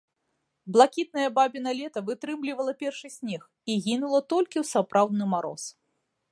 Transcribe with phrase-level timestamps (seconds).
[0.77, 3.41] Блакітнае бабіна лета вытрымлівала першы снег
[3.73, 5.63] і гінула толькі ў сапраўдны мароз.